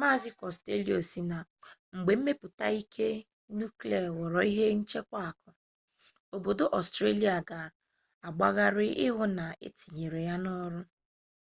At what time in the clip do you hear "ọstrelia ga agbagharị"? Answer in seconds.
6.78-8.88